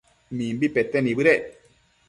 [0.37, 1.43] Mimbi pete nibëdec